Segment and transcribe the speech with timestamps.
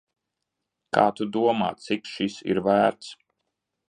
[0.97, 3.13] Kā tu domā, cik šis ir vērts?